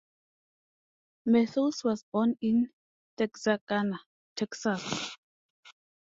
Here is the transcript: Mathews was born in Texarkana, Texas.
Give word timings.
Mathews 1.27 1.83
was 1.83 2.03
born 2.11 2.35
in 2.41 2.71
Texarkana, 3.17 3.99
Texas. 4.35 5.15